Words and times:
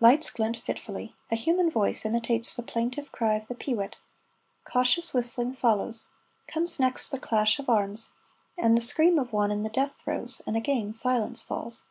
Lights 0.00 0.28
glint 0.30 0.56
fitfully, 0.56 1.14
a 1.30 1.36
human 1.36 1.70
voice 1.70 2.04
imitates 2.04 2.52
the 2.52 2.64
plaintive 2.64 3.12
cry 3.12 3.34
of 3.34 3.46
the 3.46 3.54
peewit, 3.54 4.00
cautious 4.64 5.14
whistling 5.14 5.52
follows, 5.54 6.08
comes 6.48 6.80
next 6.80 7.10
the 7.10 7.20
clash 7.20 7.60
of 7.60 7.68
arms, 7.68 8.10
and 8.56 8.76
the 8.76 8.82
scream 8.82 9.20
of 9.20 9.32
one 9.32 9.52
in 9.52 9.62
the 9.62 9.70
death 9.70 10.00
throes, 10.00 10.42
and 10.48 10.56
again 10.56 10.92
silence 10.92 11.44
falls. 11.44 11.84